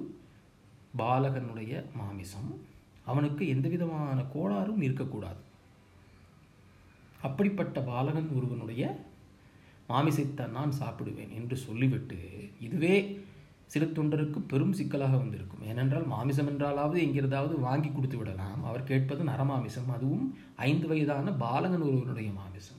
பாலகனுடைய 0.97 1.73
மாமிசம் 1.95 2.49
அவனுக்கு 3.05 3.43
எந்த 3.47 3.67
விதமான 3.73 4.19
கோளாறும் 4.33 4.81
இருக்கக்கூடாது. 4.81 5.41
அப்படிப்பட்ட 7.21 7.77
பாலகன் 7.91 8.29
ஒருவனுடைய 8.35 8.83
மாமிசத்தை 9.89 10.45
நான் 10.57 10.73
சாப்பிடுவேன் 10.79 11.31
என்று 11.39 11.55
சொல்லிவிட்டு 11.57 12.19
இதுவே 12.59 12.95
சிறு 13.73 13.87
தொண்டருக்கு 13.95 14.39
பெரும் 14.51 14.73
சிக்கலாக 14.73 15.15
வந்திருக்கும். 15.17 15.65
ஏனென்றால் 15.71 16.05
மாமிசம் 16.13 16.49
என்றாலாவது 16.49 16.97
எங்கிருந்தாவது 17.05 17.55
வாங்கி 17.59 17.89
கொடுத்து 17.89 18.17
விடலாம். 18.17 18.61
அவர் 18.63 18.89
கேட்பது 18.91 19.23
நரமாமிசம். 19.23 19.89
அதுவும் 19.95 20.27
ஐந்து 20.55 20.87
வயதான 20.87 21.33
பாலகன் 21.45 21.87
ஒருவனுடைய 21.89 22.29
மாமிசம். 22.31 22.78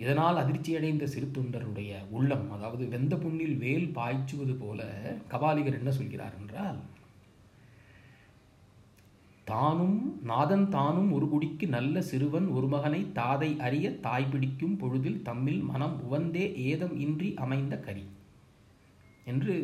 இதனால் 0.00 0.38
அதிர்ச்சியடைந்த 0.38 1.04
சிறு 1.06 1.26
தொண்டருடைய 1.28 1.90
உள்ளம் 2.10 2.50
அதாவது 2.50 2.88
வெந்த 2.88 3.16
புண்ணில் 3.16 3.56
வேல் 3.56 3.88
பாய்ச்சுவது 3.90 4.54
போல 4.54 4.80
கபாலிகர் 5.30 5.78
என்ன 5.78 5.90
சொல்கிறார் 5.90 6.36
என்றால் 6.40 6.78
தானும் 9.46 9.96
நாதன் 10.22 10.68
தானும் 10.68 11.12
ஒரு 11.12 11.28
குடிக்கு 11.28 11.66
நல்ல 11.68 12.02
சிறுவன் 12.02 12.46
ஒரு 12.48 12.66
மகனை 12.66 13.06
தாதை 13.14 13.58
அறிய 13.58 13.92
தாய் 14.00 14.28
பிடிக்கும் 14.28 14.76
பொழுதில் 14.76 15.22
தம்மில் 15.24 15.62
மனம் 15.62 15.96
உவந்தே 16.04 16.44
ஏதம் 16.64 17.00
இன்றி 17.00 17.34
அமைந்த 17.36 17.76
கரி. 17.78 18.04
என்று 19.24 19.54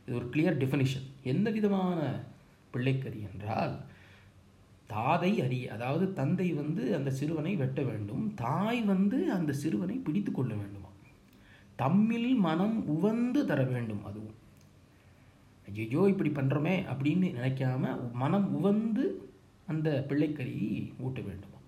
இது 0.00 0.16
ஒரு 0.16 0.26
கிளியர் 0.32 0.60
டெஃபினிஷன் 0.60 1.06
எந்த 1.24 1.50
விதமான 1.50 1.98
பிள்ளைக்கறி 2.74 3.20
என்றால் 3.22 3.74
தாதை 4.92 5.30
அறிய 5.44 5.72
அதாவது 5.76 6.06
தந்தை 6.18 6.48
வந்து 6.60 6.82
அந்த 6.96 7.10
சிறுவனை 7.18 7.52
வெட்ட 7.62 7.80
வேண்டும் 7.82 8.24
தாய் 8.44 8.80
வந்து 8.92 9.18
அந்த 9.36 9.54
சிறுவனை 9.62 9.96
பிடித்து 10.06 10.32
கொள்ள 10.32 10.52
வேண்டுமா 10.54 10.90
தம்மில் 11.82 12.30
மனம் 12.46 12.76
உவந்து 12.94 13.40
தர 13.48 13.60
வேண்டும் 13.72 14.04
அதுவும். 14.08 14.36
ஐயோ 15.68 16.02
இப்படி 16.12 16.30
பண்ணுறோமே 16.38 16.74
அப்படின்னு 16.92 17.28
நினைக்காம 17.38 17.92
மனம் 18.22 18.46
உவந்து 18.58 19.04
அந்த 19.72 19.88
பிள்ளைக்கறியை 20.08 20.70
ஊட்ட 21.06 21.20
வேண்டுமா 21.28 21.58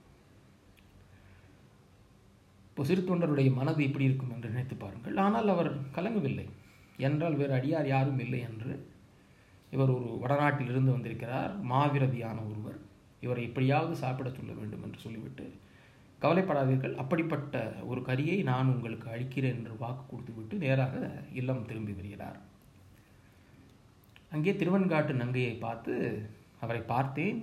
இப்போ 2.68 2.84
சிறு 2.88 3.02
தொண்டருடைய 3.02 3.50
மனது 3.54 3.80
எப்படி 3.86 4.04
இருக்கும் 4.08 4.32
என்று 4.34 4.50
நினைத்து 4.52 4.74
பாருங்கள். 4.76 5.16
ஆனால் 5.24 5.48
அவர் 5.54 5.70
கலங்கவில்லை. 5.96 6.44
என்றால் 7.06 7.38
வேறு 7.40 7.52
அடியார் 7.56 7.88
யாரும் 7.92 8.20
இல்லை 8.24 8.40
என்று 8.48 8.72
இவர் 9.74 9.92
ஒரு 9.94 10.08
வடநாட்டிலிருந்து 10.22 10.94
வந்திருக்கிறார். 10.94 11.52
மாவிரதியான 11.70 12.38
ஒருவர். 12.50 12.77
இவரை 13.20 13.42
எப்படியாவது 13.44 13.96
சாப்பிட 13.96 14.30
சொல்ல 14.30 14.52
வேண்டும் 14.52 14.82
என்று 14.82 14.98
சொல்லிவிட்டு 14.98 15.46
கவலைப்படாதீர்கள். 16.22 16.94
அப்படிப்பட்ட 16.94 17.74
ஒரு 17.84 18.00
கரியை 18.00 18.42
நான் 18.42 18.72
உங்களுக்கு 18.74 19.10
அளிக்கிறேன் 19.10 19.56
என்று 19.56 19.76
வாக்கு 19.78 20.04
கொடுத்துவிட்டு 20.06 20.56
நேராக 20.56 21.22
இல்லம் 21.32 21.66
திரும்பி 21.66 21.92
வருகிறார். 21.92 22.38
அங்கே 24.30 24.52
திருவன்காட்டு 24.52 25.12
நங்கையை 25.12 25.58
பார்த்து 25.58 25.94
அவரை 26.60 26.80
பார்த்தேன் 26.80 27.38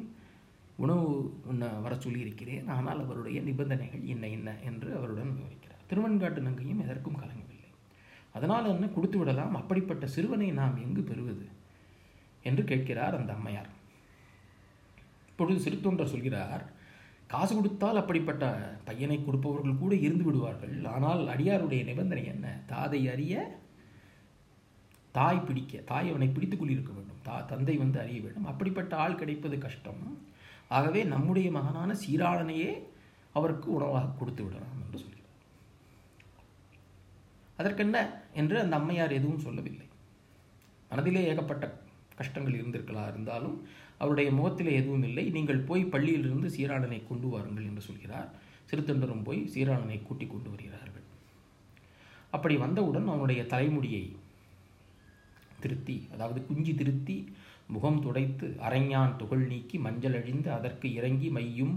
உணவு 0.78 1.06
உண்ண 1.46 1.66
வர 1.68 1.96
சொல்லியிருக்கிறேன் 1.96 2.68
ஆனால் 2.68 3.04
அவருடைய 3.04 3.42
நிபந்தனைகள் 3.42 4.04
என்ன 4.04 4.28
என்ன 4.28 4.56
என்று 4.66 4.98
அவருடன் 4.98 5.38
விவரிக்கிறார். 5.38 5.84
திருவன்காட்டு 5.90 6.42
நங்கையும் 6.48 6.84
எதற்கும் 6.84 7.20
கலங்கவில்லை. 7.20 7.70
அதனால் 8.34 8.66
என்ன 8.66 8.86
கொடுத்து 8.88 9.18
விடலாம்? 9.18 9.56
அப்படிப்பட்ட 9.56 10.08
சிறுவனை 10.08 10.52
நாம் 10.52 10.78
எங்கு 10.78 11.02
பெறுவது? 11.02 11.46
என்று 12.44 12.64
கேட்கிறார் 12.64 13.16
அந்த 13.16 13.34
அம்மையார். 13.34 13.70
இப்பொழுது 15.36 15.64
சிறுத்தொன்றர் 15.64 16.12
சொல்கிறார் 16.12 16.74
காசு 17.28 17.56
கொடுத்தால் 17.56 17.96
அப்படிப்பட்ட 17.96 18.46
பையனை 18.86 19.24
கொடுப்பவர்கள் 19.24 19.78
கூட 19.78 19.96
இருந்து 19.96 20.24
விடுவார்கள். 20.24 20.86
ஆனால் 20.86 21.22
அடியாருடைய 21.28 21.84
நிபந்தனை 21.84 22.26
என்ன? 22.26 22.62
தாதை 22.68 23.12
அறிய 23.12 23.64
தாய் 25.12 25.46
பிடிக்க 25.48 25.78
தாய் 25.78 26.10
அவனை 26.10 26.28
பிடித்துக் 26.28 26.62
கொள்ளிருக்க 26.62 26.92
வேண்டும். 26.94 27.22
தா 27.24 27.42
தந்தை 27.42 27.76
வந்து 27.78 28.00
அறிய 28.00 28.22
வேண்டும். 28.22 28.46
அப்படிப்பட்ட 28.46 28.96
ஆள் 28.96 29.16
கிடைப்பது 29.16 29.58
கஷ்டம். 29.58 30.18
ஆகவே 30.68 31.04
நம்முடைய 31.04 31.52
மகனான 31.52 31.96
சீராளனையே 32.04 32.82
அவருக்கு 33.32 33.72
உணவாக 33.72 34.14
கொடுத்து 34.20 34.44
விடலாம் 34.44 34.80
என்று 34.84 35.00
சொல்கிறார். 35.00 35.34
அதற்கென்ன 37.58 38.24
என்று 38.34 38.60
அந்த 38.60 38.76
அம்மையார் 38.76 39.18
எதுவும் 39.20 39.40
சொல்லவில்லை. 39.40 39.88
மனதிலே 40.90 41.24
ஏகப்பட்ட 41.24 41.66
கஷ்டங்கள் 42.16 42.60
இருந்திருக்கலாம். 42.62 43.10
இருந்தாலும் 43.10 43.58
அவருடைய 43.98 44.32
முகத்தில் 44.32 44.78
எதுவும் 44.80 45.04
இல்லை. 45.04 45.26
நீங்கள் 45.30 45.66
போய் 45.70 45.84
பள்ளியிலிருந்து 45.86 46.50
சீராளனை 46.56 47.00
கொண்டு 47.08 47.28
வாருங்கள் 47.28 47.64
என்று 47.64 47.82
சொல்கிறார். 47.82 48.30
சிறுத்தொண்டரும் 48.72 49.24
போய் 49.24 49.42
சீராளனை 49.54 50.04
கூட்டிக் 50.04 50.30
கொண்டு 50.30 50.50
வருகிறார்கள். 50.50 51.06
அப்படி 52.30 52.56
வந்தவுடன் 52.58 53.08
அவனுடைய 53.08 53.42
தலைமுடியை 53.46 54.06
திருத்தி 55.60 56.08
அதாவது 56.14 56.40
குஞ்சி 56.40 56.74
திருத்தி 56.76 57.18
முகம் 57.68 58.02
துடைத்து 58.02 58.48
அரைஞான் 58.70 59.16
துகள் 59.16 59.46
நீக்கி 59.48 59.78
மஞ்சள் 59.78 60.18
அழிந்து 60.22 60.50
அதற்கு 60.52 60.88
இறங்கி 60.94 61.30
மையும் 61.30 61.76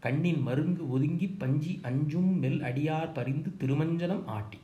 கண்ணின் 0.00 0.40
மருங்கு 0.42 0.82
ஒதுங்கி 0.90 1.26
பஞ்சி 1.40 1.72
அஞ்சும் 1.82 2.30
மெல் 2.38 2.60
அடியார் 2.60 3.12
பறிந்து 3.12 3.50
திருமஞ்சனம் 3.60 4.24
ஆட்டி. 4.26 4.58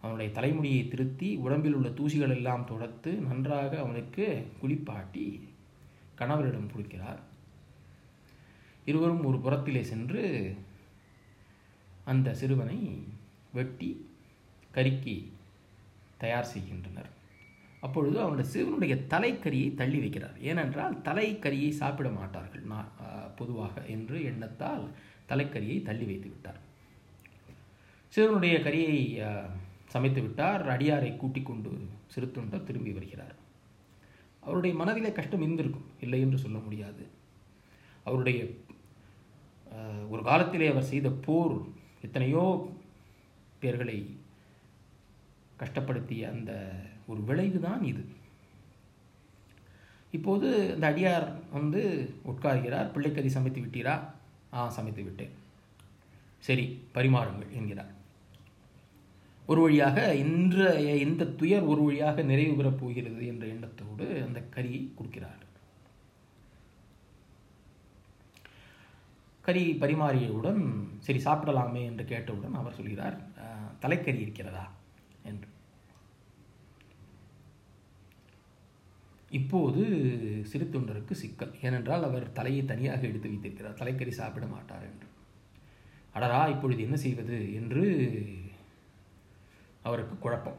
அவனுடைய 0.00 0.32
தலைமுடியை 0.32 0.88
திருத்தி 0.88 1.28
உடம்பில் 1.36 1.74
உள்ள 1.74 1.88
தூசிகள் 1.88 2.34
எல்லாம் 2.36 2.64
துடைத்து 2.64 3.12
நன்றாக 3.28 3.72
அவனுக்கு 3.78 4.26
குளிப்பாட்டி 4.60 5.26
கணவரிடம் 6.18 6.72
கொடுக்கிறார். 6.74 7.20
இருவரும் 8.90 9.24
ஒரு 9.30 9.38
புறத்திலே 9.44 9.82
சென்று 9.92 10.22
அந்த 12.12 12.34
சிறுவனை 12.40 12.78
வெட்டி 13.52 13.90
கறிக்கு 14.74 15.16
தயார் 16.22 16.50
செய்கின்றனர். 16.52 17.10
அப்பொழுது 17.86 18.16
அவனுடைய 18.24 18.46
சிறுவனுடைய 18.52 18.94
தலைக்கரியை 19.12 19.68
தள்ளி 19.80 19.98
வைக்கிறார். 20.04 20.36
ஏனென்றால் 20.50 20.94
தலைக்கரியை 21.08 21.70
சாப்பிட 21.80 22.08
மாட்டார்கள். 22.08 22.64
நான் 22.72 22.90
பொதுவாக 23.36 23.84
என்று 23.94 24.18
எண்ணத்தால் 24.30 24.84
தலைக்கரியை 25.28 25.78
தள்ளி 25.88 26.06
வைத்து 26.10 26.28
விட்டார். 26.32 26.60
சிறுவனுடைய 28.14 28.56
கரியை 28.66 28.98
சமைத்து 29.94 30.20
விட்டார். 30.26 30.62
அடியாரை 30.74 31.10
கூட்டிக் 31.16 31.46
கொண்டு 31.46 31.72
சிறுத்துண்டர் 32.14 32.68
திரும்பி 32.68 32.92
வருகிறார். 32.98 33.36
அவருடைய 34.44 34.72
மனதிலே 34.80 35.10
கஷ்டம் 35.18 35.44
இருந்திருக்கும். 35.46 35.88
இல்லை 36.04 36.20
என்று 36.24 36.38
சொல்ல 36.44 36.58
முடியாது. 36.66 37.04
அவருடைய 38.08 38.40
ஒரு 40.12 40.22
காலத்திலே 40.22 40.66
அவர் 40.72 40.90
செய்த 40.90 41.08
போர் 41.26 41.54
எத்தனையோ 42.06 42.42
பேர்களை 43.62 43.98
கஷ்டப்படுத்திய 45.62 46.22
அந்த 46.34 46.52
ஒரு 47.10 47.20
விளைவு 47.28 47.58
தான் 47.60 47.82
இது. 47.92 48.04
இப்போது 50.16 50.48
அந்த 50.74 50.86
அடியார் 50.90 51.26
வந்து 51.56 51.82
உட்கார்கிறார். 52.32 52.92
பிள்ளைக்கறி 52.94 53.30
சமைத்து 53.36 53.62
விட்டீரா? 53.62 53.96
ஆ 54.54 54.68
சமைத்து 54.76 55.02
விட்டேன். 55.02 55.34
சரி 56.48 56.66
பரிமாறுங்கள் 56.94 57.52
என்கிறார். 57.58 57.93
ஒரு 59.46 59.60
வழியாக 59.60 60.14
இன்றைய 60.14 60.96
இந்த 60.96 61.24
துயர் 61.24 61.62
ஒரு 61.62 61.82
வழியாக 61.82 62.22
நிறைவு 62.22 62.54
பெறப் 62.56 62.78
போகிறது 62.80 63.26
என்ற 63.26 63.46
எண்ணத்தோடு 63.46 64.06
அந்த 64.26 64.42
கரியை 64.54 64.80
கொடுக்கிறார். 64.98 65.42
கறி 69.40 69.72
பரிமாறியவுடன் 69.80 70.62
சரி 70.98 71.20
சாப்பிடலாமே 71.24 71.84
என்று 71.84 72.04
கேட்டவுடன் 72.04 72.54
அவர் 72.54 72.72
சொல்கிறார் 72.72 73.16
தலைக்கறி 73.82 74.20
இருக்கிறதா? 74.20 74.70
என்று. 75.22 75.48
இப்போது 79.30 79.82
சிறு 80.46 80.70
தொண்டருக்கு 80.72 81.12
சிக்கல். 81.12 81.52
ஏனென்றால் 81.62 82.02
அவர் 82.02 82.32
தலையை 82.32 82.64
தனியாக 82.64 83.06
எடுத்து 83.06 83.28
வைத்திருக்கிறார். 83.28 83.78
தலைக்கறி 83.78 84.08
சாப்பிட 84.08 84.46
மாட்டார் 84.46 84.86
என்று. 84.90 85.08
அடரா 86.14 86.48
இப்பொழுது 86.48 86.82
என்ன 86.82 86.96
செய்வது? 86.96 87.54
என்று 87.54 87.84
அவருக்கு 89.84 90.18
குழப்பம். 90.18 90.56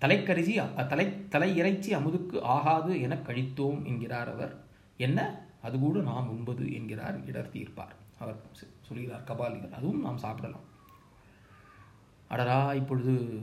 தலைக்கரிசி 0.00 0.78
அ- 0.78 0.84
தலை 0.84 1.28
தலை 1.28 1.56
இறைச்சி 1.56 1.94
அமுதுக்கு 1.94 2.40
ஆகாது 2.40 3.00
என 3.00 3.14
கழித்தோம் 3.14 3.84
என்கிறார் 3.84 4.32
அவர். 4.32 4.64
என்ன? 4.96 5.46
அது 5.62 5.78
கூட 5.78 5.98
நாம் 5.98 6.28
உண்பது 6.28 6.72
என்கிறார் 6.72 7.26
இடர் 7.26 7.50
தீர்ப்பார். 7.52 7.94
அவர் 8.18 8.36
சொல்கிறார் 8.80 9.24
கபாலிகர் 9.24 9.72
அதுவும் 9.72 10.00
நாம் 10.00 10.18
சாப்பிடலாம். 10.18 10.74
அடரா 12.30 12.74
இப்பொழுது 12.74 13.40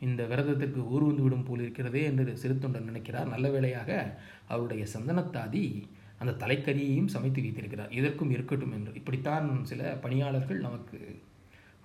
இந்த 0.00 0.24
விரதத்திற்கு 0.24 0.88
ஊர் 0.88 1.02
வந்து 1.02 1.22
விடும் 1.22 1.42
போல் 1.42 1.60
இருக்கிறதே 1.60 2.02
என்று 2.02 2.38
சிறுத்தொண்டர் 2.42 2.84
நினைக்கிறார். 2.84 3.28
நல்ல 3.28 3.50
வேளையாக 3.50 4.18
அவருடைய 4.48 4.86
சந்தனத்தாதி 4.94 5.82
அந்த 6.18 6.46
தலைக்கரியையும் 6.46 7.06
சமைத்து 7.06 7.42
வைத்திருக்கிறார். 7.42 7.92
இதற்கும் 7.92 8.30
இருக்கட்டும் 8.30 8.72
என்று. 8.72 8.94
இப்படித்தான் 8.94 9.64
சில 9.64 9.98
பணியாளர்கள் 10.02 10.60
நமக்கு 10.60 11.22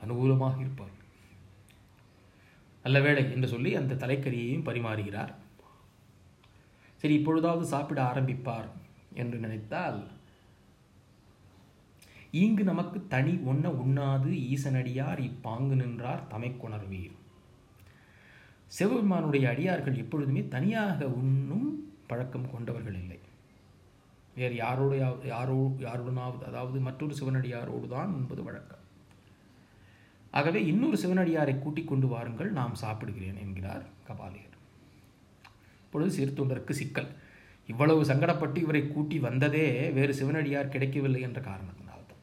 அனுகூலமாக 0.06 0.60
இருப்பார் 0.60 0.98
நல்ல 2.84 2.98
வேளை 3.06 3.24
என்று 3.36 3.48
சொல்லி 3.48 3.72
அந்த 3.80 3.98
தலைக்கறியையும் 4.04 4.68
பரிமாறுகிறார். 4.70 5.34
சரி 7.02 7.14
இப்பொழுதாவது 7.20 7.66
சாப்பிட 7.74 8.00
ஆரம்பிப்பார் 8.12 8.70
என்று 9.22 9.38
நினைத்தால் 9.38 10.00
ஈங்கு 12.42 12.64
நமக்கு 12.72 12.98
தனி 13.14 13.34
ஒன்ன 13.52 13.68
உண்ணாது 13.84 14.32
ஈசனடியார் 14.54 15.20
இப்பாங்கு 15.30 15.76
நின்றார் 15.76 16.28
தமைக்குணர்வீர். 16.34 17.16
சிவபெருமானுடைய 18.76 19.46
அடியார்கள் 19.52 20.02
எப்பொழுதுமே 20.04 20.42
தனியாக 20.56 21.08
உண்ணும் 21.20 21.70
பழக்கம் 22.10 22.52
கொண்டவர்கள் 22.52 22.98
இல்லை. 23.02 23.20
வேறு 24.36 24.56
யாரோடையாவது 24.56 25.26
யாரோ 25.36 25.58
யாருடனாவது 25.88 26.44
அதாவது 26.50 26.80
மற்றொரு 26.88 27.16
சிவனடியாரோடு 27.20 27.88
தான் 27.96 28.14
உண்பது 28.20 28.44
வழக்கம். 28.44 28.79
ஆகவே 30.32 30.60
இன்னொரு 30.72 30.98
சிவனடியாரை 31.04 31.56
கூட்டிக் 31.60 31.90
கொண்டு 31.92 32.08
வாருங்கள் 32.08 32.52
நாம் 32.60 32.76
சாப்பிடுகிறேன் 32.84 33.42
என்கிறார் 33.46 33.86
கபாலிகர் 34.08 34.58
இப்பொழுது 35.86 36.12
சிறுத்தொண்டருக்கு 36.18 36.74
சிக்கல். 36.80 37.10
இவ்வளவு 37.70 38.02
சங்கடப்பட்டு 38.10 38.58
இவரை 38.66 38.82
கூட்டி 38.88 39.18
வந்ததே 39.20 39.66
வேறு 39.98 40.14
சிவனடியார் 40.20 40.74
கிடைக்கவில்லை 40.74 41.22
என்ற 41.28 41.40
காரணத்தினால் 41.48 42.06
தான் 42.10 42.22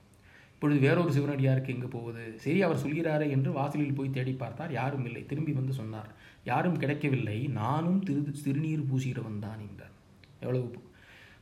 இப்பொழுது 0.55 0.79
வேறொரு 0.87 1.13
சிவனடியாருக்கு 1.17 1.75
எங்கு 1.75 1.89
போவது? 1.89 2.25
சரி 2.45 2.59
அவர் 2.67 2.83
சொல்கிறாரே 2.85 3.27
என்று 3.37 3.51
வாசலில் 3.59 3.99
போய் 3.99 4.15
தேடி 4.17 4.33
பார்த்தார். 4.33 4.73
யாரும் 4.73 5.07
இல்லை. 5.09 5.23
திரும்பி 5.31 5.53
வந்து 5.53 5.75
சொன்னார் 5.81 6.11
யாரும் 6.51 6.81
கிடைக்கவில்லை. 6.83 7.39
நானும் 7.63 8.01
திரு 8.09 8.23
திருநீர் 8.47 8.89
பூசுகிறவன் 8.91 9.45
தான் 9.47 9.63
என்றார். 9.69 9.95
எவ்வளவு 10.45 10.67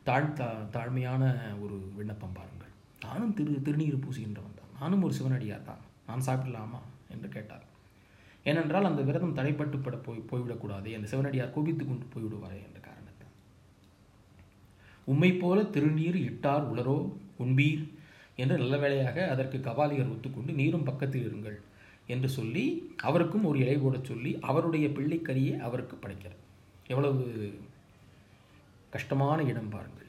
தாழ் 0.09 0.35
தா 0.39 0.49
தாழ்மையான 0.77 1.23
ஒரு 1.65 1.77
விண்ணப்பம் 1.99 2.37
பாருங்கள். 2.39 2.73
நானும் 3.07 3.35
திரு 3.39 3.53
திருநீர் 3.69 4.05
பூசுகின்றவன் 4.07 4.59
தான். 4.61 4.73
நானும் 4.81 5.03
ஒரு 5.03 5.15
சிவனடியார் 5.19 5.69
தான். 5.71 5.83
நான் 6.07 6.27
சாப்பிடலாமா? 6.27 6.81
என்று 7.09 7.29
கேட்டார். 7.29 7.65
ஏனென்றால் 8.45 8.85
அந்த 8.85 9.03
விரதம் 9.03 9.37
தடைப்பட்டு 9.37 9.77
பட 9.83 9.97
போய் 9.97 10.29
போய்விடக்கூடாது. 10.31 10.89
அந்த 10.97 11.07
சிவனடியார் 11.13 11.55
கோபித்து 11.55 11.85
கொண்டு 11.85 12.07
போய்விடுவாரே 12.15 12.59
என்ற 12.67 12.79
காரணத்தை 12.81 13.27
உம்மை 15.05 15.31
போல 15.33 15.63
திருநீர் 15.75 16.19
இட்டார் 16.29 16.67
உளரோ 16.73 16.97
உண்பீர் 17.39 17.85
என்று 18.37 18.55
நல்ல 18.59 18.77
வேளையாக 18.77 19.19
அதற்கு 19.29 19.59
கபாலியர் 19.59 20.13
ஒத்துக்கொண்டு 20.15 20.53
நீரும் 20.53 20.85
பக்கத்தில் 20.85 21.27
இருங்கள் 21.29 21.59
என்று 22.07 22.29
சொல்லி 22.29 22.65
அவருக்கும் 23.03 23.45
ஒரு 23.45 23.59
இலை 23.59 23.77
போட 23.77 23.99
சொல்லி 24.03 24.33
அவருடைய 24.41 24.87
பிள்ளைக்கரியை 24.89 25.55
அவருக்கு 25.67 25.97
படைக்கிறார் 25.97 26.41
எவ்வளவு 26.87 27.23
கஷ்டமான 28.91 29.39
இடம் 29.43 29.71
பாருங்கள். 29.71 30.04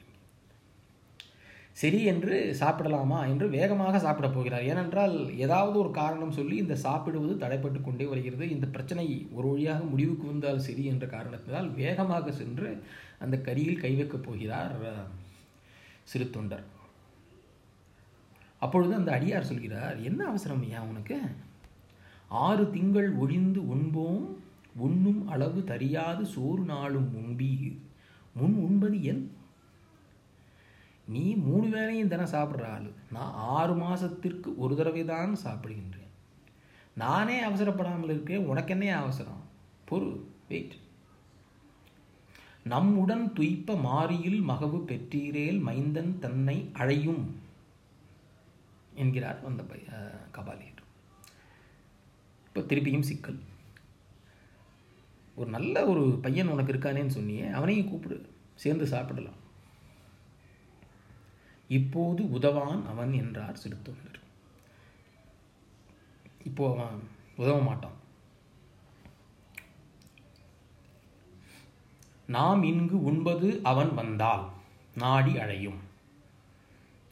சரி 1.80 1.98
என்று 2.10 2.34
சாப்பிடலாமா 2.60 3.18
என்று 3.30 3.46
வேகமாக 3.54 3.98
சாப்பிடப் 4.04 4.36
போகிறார். 4.36 4.66
ஏனென்றால் 4.72 5.16
ஏதாவது 5.44 5.76
ஒரு 5.82 5.90
காரணம் 5.98 6.36
சொல்லி 6.36 6.56
இந்த 6.62 6.76
சாப்பிடுவது 6.84 7.34
தடைப்பட்டு 7.42 7.80
கொண்டே 7.82 8.06
வருகிறது. 8.12 8.46
இந்த 8.54 8.66
பிரச்சனை 8.74 9.06
ஒரு 9.38 9.46
வழியாக 9.52 9.82
முடிவுக்கு 9.90 10.26
வந்தால் 10.26 10.64
சரி 10.68 10.84
என்ற 10.92 11.06
காரணத்தினால் 11.16 11.68
வேகமாக 11.80 12.32
சென்று 12.40 12.70
அந்த 13.24 13.36
கரியில் 13.48 13.82
கை 13.82 13.92
வைக்கப் 13.98 14.26
போகிறார் 14.28 14.74
சிறு 16.12 16.28
தொண்டர். 16.36 16.64
அப்பொழுது 18.64 18.92
அந்த 19.00 19.10
அடியார் 19.18 19.50
சொல்கிறார் 19.50 19.96
என்ன 20.10 20.20
அவசரம் 20.30 20.62
ஐயா 20.66 20.82
உனக்கு? 20.92 21.18
ஆறு 22.46 22.64
திங்கள் 22.76 23.10
ஒழிந்து 23.22 23.60
உண்போம் 23.74 24.24
உண்ணும் 24.86 25.20
அளவு 25.34 25.60
தரியாது 25.72 26.22
சோறு 26.34 26.62
நாளும் 26.72 27.10
உண்பி 27.20 27.52
முன் 28.38 28.56
உண்பது 28.66 28.96
என் 29.10 29.22
நீ 31.14 31.24
மூணு 31.46 31.66
வேளையும் 31.76 32.10
தினம் 32.12 32.32
சாப்பிட்ற 32.32 32.64
ஆள். 32.74 32.88
நான் 33.16 33.34
ஆறு 33.56 33.74
மாதத்திற்கு 33.82 34.48
ஒரு 34.62 34.74
தடவை 34.78 35.04
தான் 35.10 35.32
சாப்பிடுகின்றேன். 35.44 36.10
நானே 37.02 37.36
அவசரப்படாமல் 37.48 38.12
இருக்கேன். 38.14 38.46
உனக்கு 38.52 38.72
என்ன 38.76 38.96
அவசரம்? 39.02 39.42
பொறு 39.90 40.10
வெயிட் 40.48 40.74
நம்முடன் 42.72 43.24
துய்ப்ப 43.36 43.74
மாரியில் 43.88 44.40
மகவு 44.48 44.78
பெற்றீரேல் 44.90 45.60
மைந்தன் 45.68 46.12
தன்னை 46.24 46.56
அழையும் 46.80 47.22
என்கிறார் 49.02 49.44
அந்த 49.50 49.62
கபாலியர். 50.36 50.82
இப்போ 52.48 52.60
திருப்பியும் 52.60 53.08
சிக்கல். 53.10 53.40
ஒரு 55.40 55.48
நல்ல 55.56 55.86
ஒரு 55.92 56.04
பையன் 56.24 56.52
உனக்கு 56.54 56.72
இருக்கானேன்னு 56.72 57.16
சொன்னியே 57.18 57.46
அவனையும் 57.58 57.88
கூப்பிடு. 57.88 58.18
சேர்ந்து 58.62 58.86
சாப்பிடலாம். 58.94 59.40
இப்போது 61.68 62.30
உதவான் 62.30 62.86
அவன் 62.86 63.12
என்றார் 63.12 63.60
சிறுத்தொண்டர் 63.64 64.20
இப்போ 66.44 66.70
அவன் 66.72 67.00
உதவ 67.36 67.62
மாட்டான். 67.62 67.96
நாம் 72.26 72.62
இங்கு 72.62 73.04
உண்பது 73.04 73.60
அவன் 73.62 73.94
வந்தால் 73.94 74.48
நாடி 74.94 75.38
அழையும். 75.38 75.80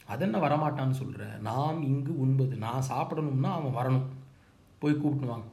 அதென்ன 0.05 0.37
வரமாட்டான்னு 0.37 0.95
சொல்ற? 1.03 1.39
நாம் 1.39 1.83
இங்கு 1.83 2.19
உண்பது 2.19 2.55
நான் 2.55 2.87
சாப்பிடணும்னா 2.89 3.51
அவன் 3.51 3.77
வரணும். 3.79 4.07
போய் 4.79 4.93
கூப்பிட்டுவாங்க 4.93 5.43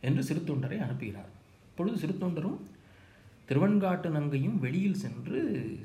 என்று 0.00 0.34
சிறுத்தொண்டரை 0.34 0.78
அனுப்புகிறார். 0.80 1.30
இப்பொழுது 1.64 2.06
சிறுத்தொண்டரும் 2.06 2.58
திருவன்காட்டு 3.48 4.08
நங்கையும் 4.08 4.58
வெளியில் 4.58 5.00
சென்று 5.04 5.38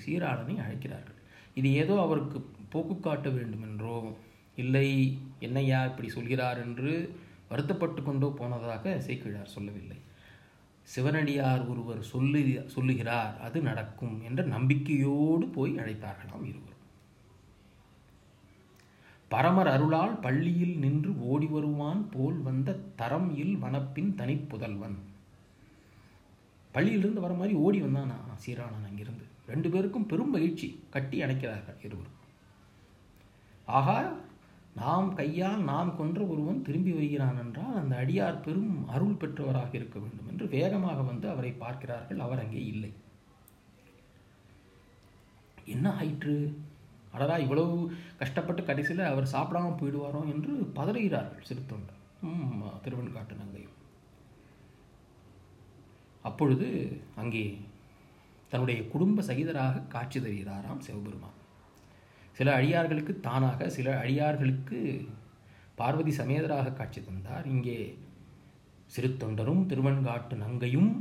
சீராளனை 0.06 0.58
அழைக்கிறார்கள். 0.64 1.15
இது 1.56 1.70
ஏதோ 1.74 2.02
அவருக்கு 2.02 2.38
போக்கு 2.70 2.96
காட்ட 3.00 3.30
வேண்டுமென்றோ? 3.30 3.98
இல்லை 4.56 4.90
என்னையா 5.40 5.86
இப்படி 5.86 6.10
சொல்கிறார் 6.10 6.60
என்று 6.66 6.92
வருத்தப்பட்டு 7.50 8.04
கொண்டோ 8.04 8.28
போனதாக 8.38 9.00
சேக்கிழார் 9.00 9.54
சொல்லவில்லை. 9.56 9.98
சிவனடியார் 10.94 11.62
ஒருவர் 11.70 12.02
சொல்லு 12.04 12.42
சொல்லுகிறார் 12.66 13.36
அது 13.40 13.62
நடக்கும் 13.62 14.16
என்ற 14.24 14.42
நம்பிக்கையோடு 14.44 15.46
போய் 15.48 15.74
அழைத்தார்களாம் 15.76 16.46
இருவரும். 16.52 16.82
பரமர் 19.32 19.70
அருளால் 19.74 20.20
பள்ளியில் 20.20 20.76
நின்று 20.78 21.12
ஓடி 21.32 21.46
வருவான் 21.46 22.02
போல் 22.10 22.38
வந்த 22.48 22.80
தரம் 22.96 23.30
இல் 23.38 23.56
வனப்பின் 23.64 24.12
தனிப்புதல்வன். 24.20 24.98
பள்ளியிலிருந்து 26.74 27.24
வர 27.26 27.34
மாதிரி 27.34 27.56
ஓடி 27.66 27.82
வந்தானா 27.82 28.18
சீராளன் 28.46 28.88
அங்கிருந்து. 28.90 29.25
ரெண்டு 29.52 29.68
பேருக்கும் 29.74 30.10
பெரும் 30.12 30.34
மகிழ்ச்சி 30.36 30.68
கட்டி 30.94 31.18
அணைக்கிறார்கள் 31.26 31.82
இருவரும். 31.88 32.20
ஆகா 33.78 33.98
நாம் 34.82 35.10
கையால் 35.20 35.62
நாம் 35.72 35.92
கொன்ற 35.98 36.20
ஒருவன் 36.34 36.64
திரும்பி 36.68 36.92
வருகிறான் 36.96 37.38
என்றால் 37.44 37.78
அந்த 37.82 37.94
அடியார் 38.04 38.44
பெரும் 38.46 38.74
அருள் 38.96 39.20
பெற்றவராக 39.22 39.72
இருக்க 39.80 39.98
வேண்டும் 40.04 40.30
என்று 40.32 40.46
வேகமாக 40.56 41.04
வந்து 41.10 41.28
அவரை 41.34 41.52
பார்க்கிறார்கள். 41.64 42.24
அவர் 42.26 42.44
அங்கே 42.44 42.64
இல்லை. 42.74 42.92
என்ன 45.76 45.86
ஆயிற்று? 46.00 46.36
அடடா 47.16 47.36
இவ்வளவு 47.44 47.76
கஷ்டப்பட்டு 48.22 48.62
கடைசியில் 48.70 49.10
அவர் 49.12 49.34
சாப்பிடாம 49.36 49.70
போயிடுவாரோ 49.82 50.22
என்று 50.34 50.54
பதறுகிறார்கள் 50.80 51.48
சிறுத்தொண்டர். 51.50 52.02
திருவன்காட்டு 52.24 52.72
திருவெண்காட்டு 52.86 53.40
நங்கையும். 53.42 53.78
அப்பொழுது 56.30 56.68
அங்கே 57.22 57.46
தன்னுடைய 58.52 58.80
குடும்ப 58.94 59.24
சகிதராக 59.30 59.86
காட்சி 59.94 60.20
தருகிறாராம் 60.20 60.84
சிவபெருமான். 60.88 61.38
சில 62.38 62.48
அடியார்களுக்கு 62.60 63.14
தானாக 63.28 63.70
சில 63.78 63.88
அடியார்களுக்கு 64.04 64.80
பார்வதி 65.80 66.12
சமேதராக 66.20 66.74
காட்சி 66.74 67.00
தந்தார். 67.02 67.46
இங்கே 67.54 67.80
சிறு 68.94 69.10
தொண்டரும் 69.22 69.64
திருவன்காட்டு 69.70 70.36
நங்கையும் 70.44 70.92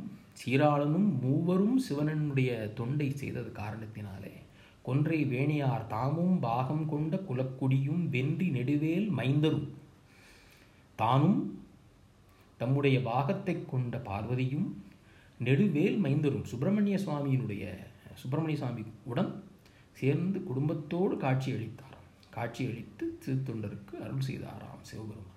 சீராளனும் 0.40 1.08
மூவரும் 1.24 1.76
சிவனனுடைய 1.86 2.50
தொண்டை 2.78 3.08
செய்தது 3.20 3.50
காரணத்தினாலே 3.60 4.32
கொன்றை 4.86 5.18
வேணியார் 5.32 5.84
தாமும் 5.92 6.36
பாகம் 6.46 6.86
கொண்ட 6.92 7.16
குலக்குடியும் 7.28 8.02
வென்றி 8.14 8.48
நெடுவேல் 8.56 9.06
மைந்தரும். 9.18 9.68
தானும் 10.98 11.38
தம்முடைய 12.60 12.96
பாகத்தை 13.10 13.54
கொண்ட 13.62 13.94
பார்வதியும் 14.08 14.66
நெடுவேல் 15.40 15.98
மைந்தரும் 16.00 16.42
சுப்பிரமணிய 16.42 16.96
சுவாமியினுடைய 16.96 17.76
சுப்பிரமணிய 18.14 18.58
சுவாமி 18.58 18.82
உடன் 19.04 19.44
சேர்ந்து 19.92 20.42
குடும்பத்தோடு 20.42 21.16
காட்சி 21.16 21.52
அளித்தாராம். 21.52 22.06
காட்சி 22.30 22.66
அளித்து 22.66 23.18
திருத்தொண்டருக்கு 23.26 23.94
அருள் 24.00 24.26
செய்தாராம் 24.26 24.82
சிவபெருமான். 24.82 25.32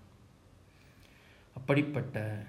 அப்படிப்பட்ட 1.55 2.45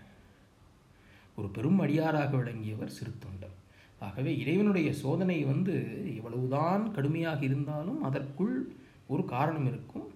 ஒரு 1.36 1.48
பெரும் 1.48 1.78
அடியாராக 1.78 2.36
விளங்கியவர் 2.36 2.92
சிறுத்தொண்டர். 3.02 3.56
ஆகவே 3.98 4.38
இறைவனுடைய 4.38 4.92
சோதனை 4.92 5.44
வந்து 5.44 5.74
எவ்வளவுதான் 6.16 6.92
கடுமையாக 6.92 7.44
இருந்தாலும் 7.44 8.02
அதற்குள் 8.02 8.72
ஒரு 9.06 9.24
காரணம் 9.24 9.66
இருக்கும். 9.66 10.06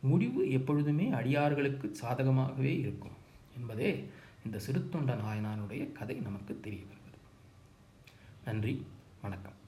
முடிவு 0.00 0.50
எப்பொழுதுமே 0.50 1.10
அடியார்களுக்கு 1.10 1.96
சாதகமாகவே 2.02 2.78
இருக்கும் 2.78 3.16
என்பதே 3.56 4.04
இந்த 4.44 4.58
சிறுத்தொண்ட 4.58 5.14
நாயனானுடைய 5.14 5.92
கதை 5.92 6.16
நமக்கு 6.16 6.58
தெரிய 6.62 6.82
வருகிறது. 6.82 7.18
நன்றி 8.44 8.86
வணக்கம். 9.22 9.60